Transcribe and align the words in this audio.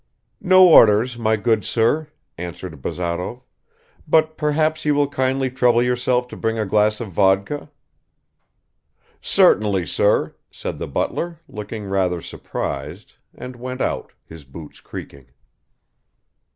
"No 0.41 0.67
orders, 0.67 1.15
my 1.19 1.35
good 1.35 1.63
sir," 1.63 2.07
answered 2.35 2.81
Bazarov, 2.81 3.41
"but 4.07 4.35
perhaps 4.35 4.83
you 4.83 4.95
will 4.95 5.07
kindly 5.07 5.51
trouble 5.51 5.83
yourself 5.83 6.27
to 6.29 6.35
bring 6.35 6.57
a 6.57 6.65
glass 6.65 6.99
of 7.01 7.11
vodka." 7.11 7.69
"Certainly, 9.21 9.85
sir," 9.85 10.33
said 10.49 10.79
the 10.79 10.87
butler, 10.87 11.37
looking 11.47 11.85
rather 11.85 12.19
surprised, 12.19 13.13
and 13.35 13.55
went 13.55 13.79
out, 13.79 14.11
his 14.25 14.43
boots 14.43 14.79
creaking. 14.79 15.27